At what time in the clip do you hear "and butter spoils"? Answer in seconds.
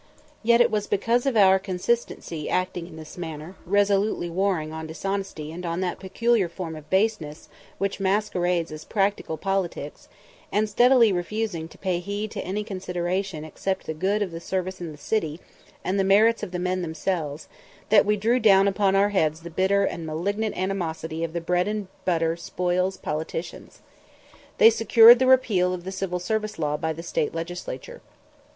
21.67-22.97